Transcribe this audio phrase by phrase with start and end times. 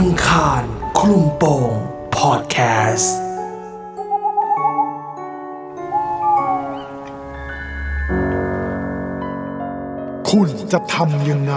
[0.00, 0.62] อังคาร
[0.98, 1.72] คลุมโปง
[2.16, 2.56] พอดแค
[2.94, 3.16] สต์
[10.30, 11.54] คุณจะทำยังไง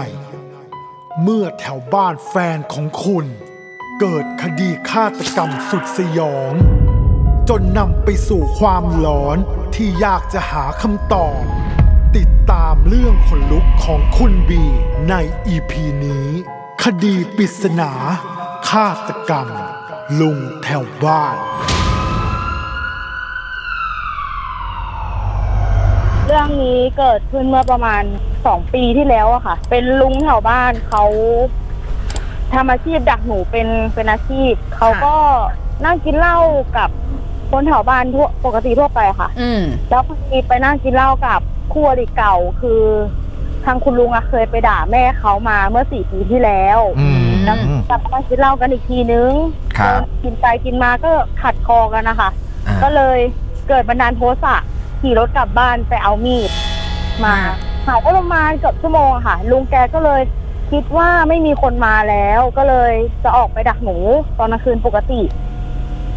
[1.22, 3.26] เมื่อแถวบ้านแฟนของคุณ
[4.00, 6.54] เกิดคดีฆาตกรรมสุดสยอง
[7.50, 9.38] จนนำไปสู่ความหลอน
[9.76, 11.42] ที่ยากจะหาคำตอบ
[12.18, 14.64] ติดตามเรื่องขนลุกของคุณบี
[15.10, 15.14] ใน
[15.48, 16.30] อีพีนี้
[16.92, 17.92] คดีปริศนา
[18.70, 19.50] ฆาตกรรม
[20.20, 21.38] ลุงแถวบ้าน
[26.26, 28.04] เรื่องนี้เกิดขึ้นเมื่อประมาณ
[28.46, 31.04] สองปีที่แล้วอะค่ะ เป็นลุงแถวบ้านเขา
[32.54, 35.16] ทำอาชีพดักหนูเป็นเป็นอาชีพ เขาก็
[35.86, 36.40] นั่งกินเหล้า
[36.78, 36.90] กับ
[37.52, 41.40] คนแถวบ้านทั่วปกติทั่วไปค่ะ อืม แล้วพอดีไปนั่งกินเหล้ากับ
[41.74, 42.82] คู่อริเก่าคือ
[43.66, 49.32] ทางคุณลุงอะเคยไปด่าแม่เขามาเมื่อสี่ปีที่แล้วอืม แล้วอืมกลับมากินเหล้ากันอีกทีนึง
[49.78, 52.30] ครับจนกินไปกินมาก็ขัดคอกันนะคะ
[52.68, 53.20] อ่าก็เลย
[53.68, 54.56] เกิดบันดาลโทสะ
[55.02, 56.50] ขี่รถกลับบ้านไปเอามีด
[57.26, 57.56] มาอ่า
[57.88, 60.22] หายไปประมาณเกือบชั่วโมงอะค่ะ ลุงแกก็เลย
[60.72, 62.94] คิดว่าไม่มีคนมาแล้วก็เลย
[63.24, 63.98] จะออกไปดักหนู
[64.38, 65.22] ตอนกลางคืนปกติ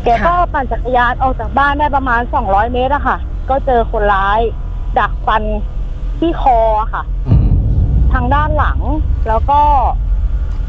[0.04, 3.18] แกก็ปั่นจักรยานออกจากบ้านได้ประมาณสองร้อยเมตรอะค่ะ
[3.50, 4.40] ก็เจอคนร้าย
[4.98, 5.42] ดักฟัน
[6.18, 7.29] ที่คออะค่ะ อืม
[8.12, 8.78] ทางด้านหลัง
[9.28, 9.60] แล้วก็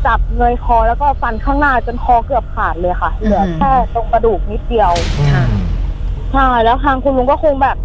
[0.06, 4.92] จับเงยคอแล้วก็ฟันข้างหน้าจนคอเกือบขาดเลยค่ะเหลือแค่ตรงกระดูกนิดเดียว
[5.34, 5.46] ค่ะ
[6.34, 7.78] ใช่แล้วทางคุณลุงก็คงแบบ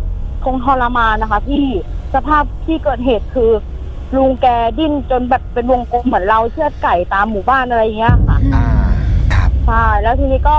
[0.44, 1.66] คงทรมานนะคะพี่
[2.14, 3.50] สภาพที่เกิดเหตุคือ
[4.16, 4.46] ลุงแก
[4.78, 8.66] ดิ้นจนแบบเป็นวงกลมเหมือนเราเชือดไก่ตามหมู่บ้านอะไรอย่างเงี้ยค่ะอ่า
[9.34, 10.58] ครับใช่แล้วทีนี้ก็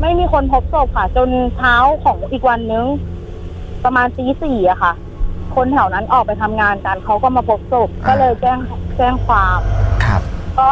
[0.00, 2.86] ไม่มีคนพบศพค่ะ จนเช้าของอีกวันนึง
[3.84, 4.92] ประมาณตีสี่อะค่ะ
[5.56, 8.58] คนแถวนั้นออกไปทำงานกันเขาก็มาพบศพก็เลยแจ้ง
[8.96, 9.58] แจ้งความ
[10.04, 10.20] ครับ
[10.58, 10.70] ก็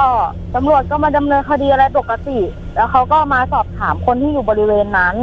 [0.55, 2.41] ตำรวจก็มาดำเนินคดีอะไรปกติ
[2.75, 5.17] แล้วเขาก็มาสอบถามคนที่อยู่บริเวณนั้น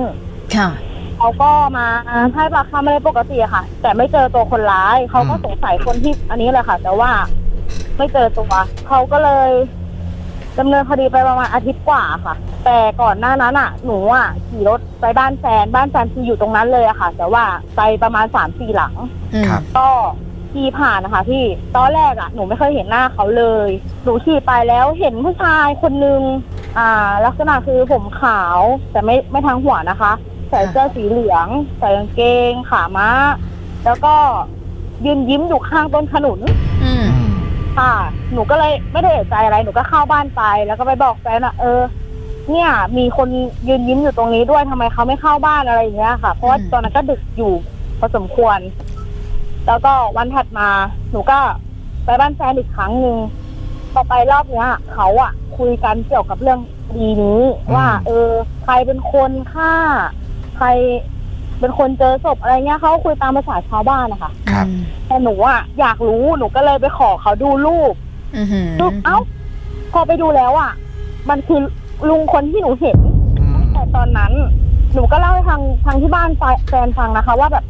[0.55, 0.69] ค่ะ
[1.17, 1.87] เขาก็มา
[2.35, 7.11] ให้ปากคำอะไรปกติอะค่ะ แต่ไม่เจอตัวคนร้ายเขาก็อืมสงสัยคนที่อันนี้แหละค่ะ แต่ว่า
[7.97, 8.53] ไม่เจอตัว
[8.87, 9.49] เขาก็เลย
[10.59, 12.35] ดำเนินคดีไปประมาณอาทิตย์กว่าค่ะ
[12.65, 17.43] แต่ก่อนหน้านั้นอะ หนูอะขี่รถไปบ้านแฟน บ้านแฟนคืออยู่ตรงนั้นเลยอะค่ะ แต่ว่า
[17.77, 18.93] ไปประมาณสามสี่หลัง
[19.33, 19.89] อืมครับ ก็
[20.53, 21.45] ขี่ผ่านนะคะพี่
[21.75, 23.69] ตอนแรกอะหนูไม่เคยเห็นหน้าเขาเลย
[24.03, 26.21] หนูขี่ไปแล้วเห็นผู้ชายคนนึง
[26.77, 28.59] อ่า ลักษณะคือผมขาว
[28.91, 30.11] แต่ไม่ไม่ทั้งหัวนะคะ
[30.49, 31.47] ใส่เสื้อสีเหลือง
[31.79, 33.09] ใส่กางเกงขาม้า
[33.85, 34.15] แล้วก็
[35.05, 36.39] ยืนยิ้มอยู่ข้างต้นขนุน
[36.83, 37.33] อืมอืม
[37.77, 37.93] ค่ะ
[38.33, 41.81] หนูก็เลยไม่ได้เอะใจอะไร หนูก็เข้าบ้านไป แล้วก็ไปบอกแฟนอะเออ
[42.49, 43.29] เนี่ยมีคน
[43.67, 47.53] ยืนยิ้มอยู่ตรงนี้ด้วยทำไมเขาไม่เข้าบ้านอะไรอย่างเงี้ยค่ะ เพราะว่าอืมตอนนั้นก็ดึกอยู่
[47.99, 48.59] พอสมควร
[49.67, 50.69] แล้วก็วันถัดมา
[51.11, 51.39] หนูก็
[52.05, 53.17] ไปบ้านแฟนอีกครั้งหนึ่ง
[53.91, 57.41] พอไปรอบเนี้ย เขาอะคุยกันเกี่ยวกับเรื่องคดีนี้
[57.75, 58.29] ว่า เออ
[58.63, 59.73] ใครเป็นคนฆ่า
[60.57, 60.67] ใคร
[61.59, 64.65] เป็นคนเจอศพอะไรเงี้ยเขาก็คุยตามภาษาชาวบ้านนะคะครับ
[65.07, 67.93] แต่หนูอะอยากรู้หนูก็เลยไปขอเขาดูรูป
[68.35, 69.17] อืมอืมรูปเอ้า
[69.93, 70.71] พอไปดูแล้วอะ
[71.29, 71.61] มันคือ
[72.09, 72.99] ลุงคนที่หนูเห็น
[73.39, 74.33] อืมแต่ตอนนั้น
[74.93, 76.29] หนูก็เล่าให้ทางทางที่บ้าน
[76.69, 77.65] แฟนฟังนะคะ ว่าแบบ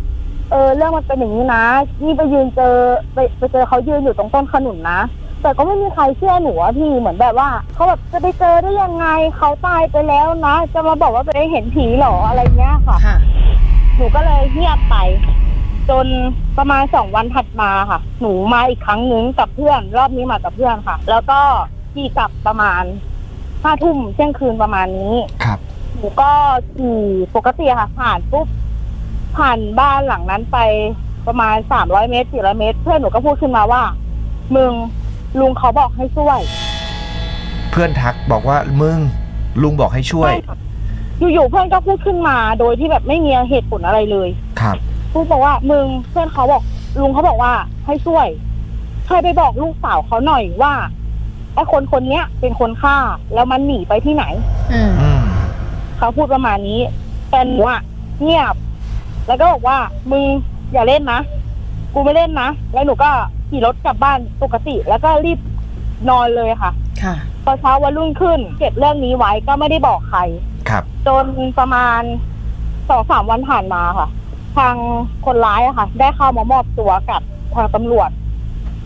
[0.51, 1.63] เออเรื่องมันเป็นอย่างนี้นะ
[2.03, 2.75] นี่ไปยืนเจอ
[3.13, 4.99] ไปไปเจอเขายืนอยู่ตรงต้นขนุนนะ
[5.41, 13.17] แต่ก็ไม่มีใครเชื่อหนูอะพี่เหมือนแบบว่าเขาแบบจะไปเจอได้ยังไงเขาตายไปแล้วนะ จะมาบอกว่าไปได้เห็นผีเหรออะไรเงี้ยค่ะค่ะ
[13.97, 14.95] หนูก็เลยเงียบไป
[15.89, 16.07] จน
[16.57, 21.39] ประมาณสองวันถัดมาค่ะ หนูมาอีกครั้งนึงกับเพื่อน รอบนี้มากับเพื่อนค่ะ แล้วก็
[21.93, 22.83] ขี่กลับประมาณ
[23.63, 25.59] ห้าทุ่มเที่ยงคืนประมาณนี้ครับ
[25.97, 26.31] หนูก็
[26.75, 26.99] ขี่
[27.35, 28.47] ปกติอะค่ะ ผ่านปุ๊บ
[29.37, 30.57] ผ่านบ้านหลังนั้นไป
[31.27, 33.83] ประมาณสามร้อยเมตรสี่ร้อยเมตร เพื่อนหนูก็พูดขึ้นมาว่า
[34.55, 34.71] มึง
[35.39, 36.39] ลุงเขาบอกให้ช่วย
[37.71, 38.97] เพื่อนทักบอกว่ามึง
[39.61, 40.57] ลุงบอกให้ช่วยใค่ะ
[41.33, 44.29] อยู่ๆเพื่อนก็พูดขึ้นมาโดยที่แบบไม่มีเหตุผลอะไรเลย
[44.59, 44.75] ครับ
[45.13, 46.63] พูดบอกว่ามึงเพื่อนเขาบอก
[47.01, 47.53] ลุงเขาบอกว่า
[47.85, 48.27] ให้ช่วย
[49.05, 52.97] ใครไปบอกลูกสาวเขาหน่อยว่าไอ้คนคนเนี้ยเป็นคนฆ่า
[53.33, 54.25] แล้วมันหนีไปที่ไหน
[54.73, 55.21] อืมอืม
[55.97, 56.79] เขาพูดประมาณนี้
[57.31, 57.81] แต่หนูอะ
[58.21, 58.55] เงียบ
[59.27, 59.77] แล้วก็บอกว่า
[60.11, 60.23] มึง
[60.73, 61.21] อย่าเล่นนะ
[61.93, 63.09] กูไม่เล่นนะแล้วหนูก็
[63.49, 65.39] ขี่รถกลับบ้านปกติ แล้วก็รีบ
[66.09, 66.71] นอนเลยค่ะ
[67.01, 70.19] ค่ะพอเช้าวันรุ่งขึ้น เก็บเรื่องนี้ไว้ก็ไม่ได้บอกใคร
[70.69, 71.25] ครับ จน
[71.59, 72.01] ประมาณ
[72.89, 74.07] สองสามวันผ่านมาค่ะ
[74.57, 74.75] ทาง
[75.25, 77.21] คนร้ายอะค่ะ ได้เข้ามามอบตัวกับ
[77.55, 78.09] ทางตำรวจ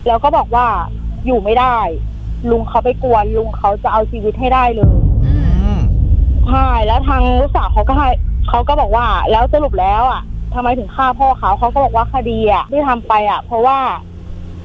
[0.06, 0.66] แล้วก็บอกว่า
[1.26, 1.76] อยู่ไม่ได้
[2.50, 4.94] ลุงเขาไปกวนลุงเขาจะเอาชีวิตให้ได้เลย
[5.24, 5.80] อืมอืม
[6.48, 8.08] ใช่แล้วทางลูกสาวเขาก็ให้
[8.48, 10.22] เขาก็บอกว่า แล้วสรุปแล้วอะ
[10.54, 13.78] ทำไมถึงฆ่าพ่อเขาเขาก็บอกว่าคดีอะที่ทำไปอะ เพราะว่า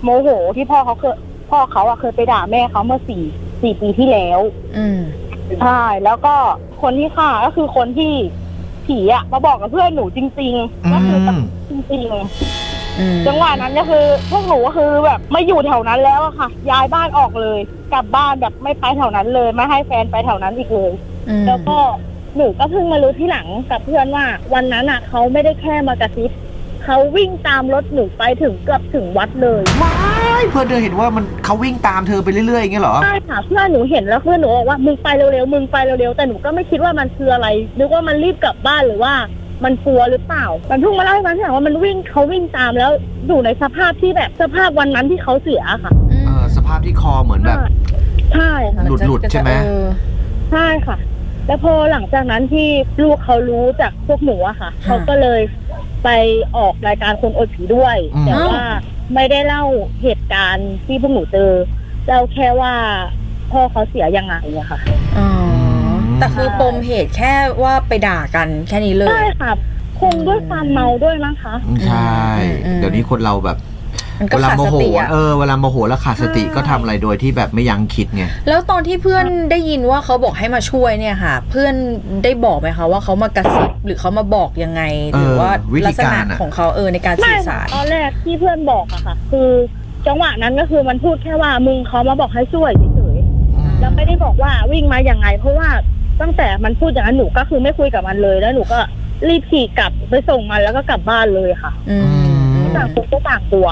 [0.03, 1.15] โมโหที่พ่อเขาเคย
[1.49, 3.23] พ่อเขาอะเคยไปด่าแม่เขาเมื่อสี่
[3.61, 4.39] สี่ปีที่แล้ว
[4.77, 4.99] อืม
[5.61, 6.35] ใช่แล้วก็
[6.81, 8.13] คนที่ฆ่าก็คือคนที่
[8.85, 12.60] ผีอะมาบอกกับเพื่อนหนูจริง ๆ ก็คืออืมจริงอืมๆ
[13.27, 17.59] จังหวะนั้นก็คือพวกหนูก็คือแบบไม่อยู่แถวนั้นแล้วอะค่ะ ย้ายบ้านออกเลย
[17.93, 20.91] กลับบ้านแบบไม่ไปแถวนั้นเลย ไม่ให้แฟนไปแถวนั้นอีกเลย
[21.29, 21.77] อืมแล้วก็
[22.37, 26.31] หนูก็เพิ่งมารู้ที่หลังกับเพื่อนว่า วันนั้นอะเขาไม่ได้แค่มากระซิบ
[26.85, 29.91] เขาวิ่งตามรถหนูไปถึงเกือบถึงวัดเลยไม่
[30.51, 37.47] เพื่อนเธอเห็นว่ามันเขาวิ่งตามเธอไปเรื่อยๆอย่างเงี้ยเหรอใช่ค่ะเพื่อนหนูเห็นแล้วเพื่อนหนูบอกว่ามึงไปเร็วๆมึงไปเร็วๆแต่หนูก็ไม่คิดว่ามันคืออะไร
[37.79, 39.13] นึกว่ามันรีบกลับบ้านหรือว่า
[39.63, 42.91] มันกลัวหรือเปล่า มันเพิ่งมาเล่าให้ฟังทีหลังว่ามันวิ่งเขาวิ่งตามแล้ว
[43.27, 47.59] อยู่ในสภาพที่แบบสภาพวันนั้นที่เขาเสียค่ะอืมเออสภาพที่คอเหมือนแบบ
[48.33, 49.87] ใช่ค่ะ หลุดหลุดใช่ไหม เออ
[50.51, 50.97] ใช่ค่ะ
[51.47, 52.67] แล้วพอหลังจากนั้นที่
[53.03, 55.41] ลูกเขารู้จากพวกหนูอะค่ะค่ะเขาก็เลย
[56.03, 56.09] ไป
[56.57, 58.63] ออกรายการคนอดผีด้วย อืม แต่ว่า
[59.15, 59.63] ไม่ได้เล่า
[60.01, 61.49] เหตุการณ์ที่พวกหนูเจอ
[62.07, 62.73] เล่าแค่ว่า
[63.51, 64.79] พ่อเขาเสียยังไงอะค่ะ
[65.17, 65.27] อ๋อ
[66.21, 67.33] แต่คือปมเหตุแค่
[67.63, 69.51] ว่าไปด่ากันแค่นี้เลยใช่ค่ะ
[69.99, 71.55] คงด้วยความเมาด้วยมั้งคะ
[71.87, 72.19] ใช่
[72.65, 73.57] อืมเดี๋ยวนี้คนเราแบบ
[74.19, 81.73] มันก็เวลาขาดโมสโหติอะเออเวลาโมโหแล้วขาดสติใช่ก็ทำอะไรโดยที่แบบไม่ยั้งคิดไงแล้วตอนที่เพื่อนได้ยินว่าเขาบอกให้มาช่วยเนี่ยค่ะ เพื่อน
[82.23, 84.81] ได้บอกไหมคะว่าเขามากระซิบหรือเขามาบอกยังไง
[85.11, 89.49] หรือว่าเออวิธีลักษณะการอะของเขาเออในการไม่สื่อค่ะสารตอนแรกที่เพื่อนบอกอะค่ะ คือ
[90.07, 95.69] จังหวะนั้นก็คือมันพูดแค่ว่ามึงเขามาบอกให้ช่วยเฉยๆแล้วไม่ได้บอกว่าวิ่งมาอย่างไง เพราะว่า
[96.21, 98.79] ตั้งแต่มันพูดอย่างนั้นหนูก็คือไม่คุยกับมันเลยแล้วหนูก็
[99.27, 101.97] รีบขี่กลับไปส่งมันแล้วก็กลับบ้านเลยค่ะอื
[102.61, 103.67] มต่างคนก็ต่างตัว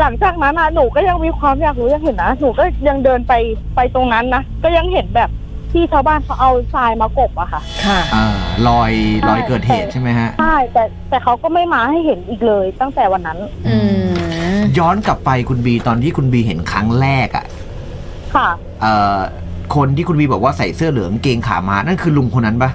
[0.00, 3.32] หลังจากนั้นอะหนูก็ยังมีความอยากรู้อยากเห็นนะหนูก็ยังเดินไป
[3.76, 5.30] ไปตรงนั้นนะก็ยังเห็นแบบ
[5.72, 8.26] ที่ชาวบ้านเขาเอาทรายมากบอะค่ะ ค่ะอ่า
[8.68, 8.92] รอย
[9.28, 13.38] รอยเกิดเหตุใช่ไหมฮะ ใช่แต่แต่เขาก็ไม่มาให้เห็นอีกเลยตั้งแต่วันนั้น
[13.68, 13.76] อื
[14.58, 17.46] มย้อนกลับไปคุณบีตอนที่คุณบีเห็นครั้งแรกอะ
[18.34, 18.48] ค่ะ
[18.82, 19.18] เอ่อ
[19.76, 22.70] คนที่คุณบีบอกว่าใส่เสื้อเหลืองกางเกงขามานั่นคือลุงคนนั้นปะ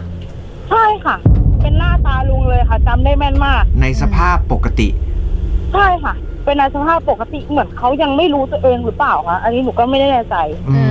[0.70, 1.16] ใช่ค่ะ
[1.62, 4.88] เป็นหน้าตาลุงเลยค่ะจำได้แม่นมาก ในสภาพปกติ
[5.74, 6.14] ใช่ค่ะ
[6.46, 10.36] เป็นในสภาพปกติเหมือนเขายังไม่รู้ตัวเองหรือเปล่าคะอันนี้หนูก็ไม่ได้แน่ใจ
[10.70, 10.84] อือื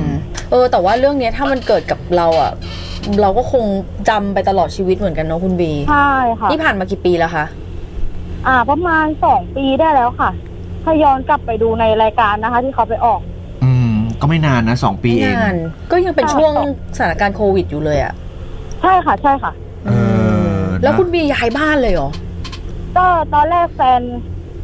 [0.00, 0.04] มม
[0.50, 2.52] เออ แต่ว่าเรื่องเนี้ยถ้ามันเกิดกับเราอะ
[3.20, 3.64] เราก็คง
[4.08, 7.44] จำไปตลอดชีวิตเหมือนกันเนาะคุณบี ใช่ค่ะ นี่ผ่านมากี่ปีแล้วคะ
[8.46, 10.30] อ่า ประมาณสองปีได้แล้วค่ะ
[10.84, 13.29] ถ้าย้อนกลับไปดูในรายการนะคะ ที่เขาไปออกอืม
[14.20, 15.56] ก็ไม่นานนะสองปีเองนาน
[15.92, 16.52] ก็ยังเป็นใช่ช่วง
[16.96, 18.12] สถานการณ์โควิดอยู่เลยอะ
[18.82, 19.52] ใช่ค่ะ ใช่ค่ะ
[19.86, 19.90] เอ
[20.60, 22.10] อแล้วนะคุณบีย้ายบ้านเลยเหรอ
[22.96, 24.02] ก็ตอนแรกแฟน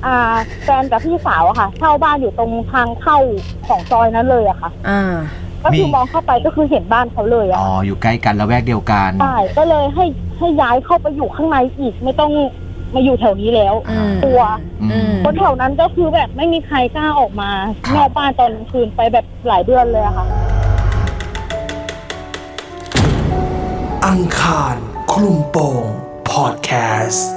[0.07, 3.19] อ่า แฟนกับพี่สาวอะค่ะเช่าบ้านอยู่ตรงทางเข้า
[3.67, 5.03] ของซอยนั้นเลยอะค่ะ อ่า
[5.65, 10.05] ก็คือมองเข้าไปก็คือเห็นบ้านเขาเลยอะอ๋ออยู่ใกล้กันแล้วแวกเดียวกันใช่ก็เลยให้
[10.39, 12.33] ให้ย้ายเข้าไปอยู่ข้างในอีกไม่ต้อง
[12.95, 14.43] มาอยู่แถวนี้แล้วอืม กลัว
[14.83, 17.51] อืมคนแถวนั้นก็คือแบบไม่มีใครกล้าออกมา
[17.87, 20.27] ครับ นอกบ้านตอนกลางคืนไปแบบหลายเดือนเลยอะค่ะ
[24.07, 24.77] อังคาร
[25.13, 25.85] คลุมโปง
[26.31, 26.71] พอดแค
[27.07, 27.29] สต์